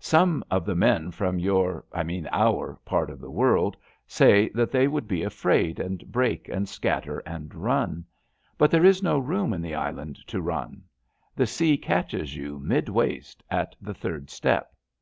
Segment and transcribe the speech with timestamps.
[0.00, 4.70] Some of the men from your— ^I mean our— ^part of the world say that
[4.70, 8.06] they would be afraid and break and scatter and run.
[8.56, 10.84] But there is no room in the island to run.
[11.34, 14.74] The sea catches you, midwaist, at the third step.